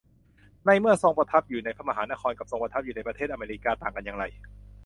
[0.65, 4.25] ในเมื่อทรงประทับอยู่ในพระมหานคร กับทรงประทับอยู่ในประเทศอเมริกา ต่างกันอย่างไร